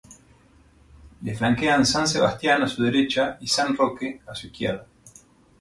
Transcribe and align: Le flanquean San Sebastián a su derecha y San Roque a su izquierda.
Le 1.25 1.31
flanquean 1.35 1.83
San 1.85 2.07
Sebastián 2.07 2.63
a 2.63 2.67
su 2.67 2.81
derecha 2.81 3.37
y 3.39 3.45
San 3.45 3.77
Roque 3.77 4.19
a 4.25 4.33
su 4.33 4.47
izquierda. 4.47 4.87